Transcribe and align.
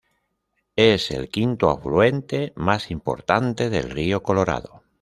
Es 0.77 1.11
el 1.11 1.29
quinto 1.29 1.69
afluente 1.69 2.53
más 2.55 2.89
importante 2.89 3.69
del 3.69 3.91
río 3.91 4.23
Colorado. 4.23 4.81